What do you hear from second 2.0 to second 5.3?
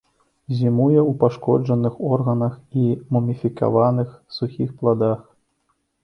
органах і муміфікаваных сухіх пладах.